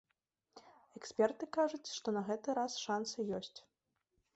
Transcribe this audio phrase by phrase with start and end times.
[1.01, 3.57] Эксперты кажуць, што на гэты раз шансы ёсць.